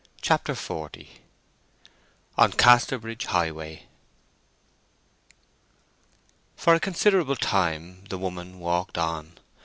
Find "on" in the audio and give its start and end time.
2.35-2.53, 8.97-9.37